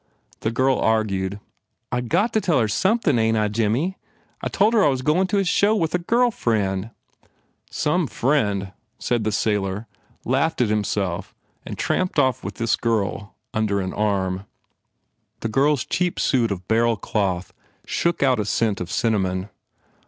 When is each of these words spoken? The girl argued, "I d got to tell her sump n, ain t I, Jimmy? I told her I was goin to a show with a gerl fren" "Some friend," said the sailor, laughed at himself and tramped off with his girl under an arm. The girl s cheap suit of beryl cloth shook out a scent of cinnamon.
The 0.39 0.49
girl 0.49 0.79
argued, 0.79 1.39
"I 1.91 2.01
d 2.01 2.07
got 2.07 2.33
to 2.33 2.41
tell 2.41 2.59
her 2.59 2.67
sump 2.67 3.07
n, 3.07 3.19
ain 3.19 3.35
t 3.35 3.39
I, 3.39 3.47
Jimmy? 3.49 3.99
I 4.41 4.47
told 4.47 4.73
her 4.73 4.83
I 4.83 4.87
was 4.87 5.03
goin 5.03 5.27
to 5.27 5.37
a 5.37 5.43
show 5.43 5.75
with 5.75 5.93
a 5.93 5.99
gerl 5.99 6.31
fren" 6.33 6.89
"Some 7.69 8.07
friend," 8.07 8.73
said 8.97 9.23
the 9.25 9.31
sailor, 9.31 9.85
laughed 10.25 10.59
at 10.59 10.69
himself 10.69 11.35
and 11.67 11.77
tramped 11.77 12.17
off 12.17 12.43
with 12.43 12.57
his 12.57 12.75
girl 12.75 13.35
under 13.53 13.79
an 13.79 13.93
arm. 13.93 14.47
The 15.41 15.49
girl 15.49 15.73
s 15.73 15.85
cheap 15.85 16.19
suit 16.19 16.49
of 16.49 16.67
beryl 16.67 16.95
cloth 16.97 17.53
shook 17.85 18.23
out 18.23 18.39
a 18.39 18.45
scent 18.45 18.81
of 18.81 18.89
cinnamon. 18.91 19.49